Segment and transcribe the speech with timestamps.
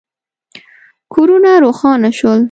[1.13, 2.39] کورونه روښانه شول.